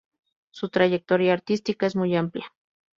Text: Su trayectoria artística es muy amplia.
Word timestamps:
Su 0.49 0.69
trayectoria 0.69 1.31
artística 1.31 1.85
es 1.85 1.95
muy 1.95 2.15
amplia. 2.15 2.51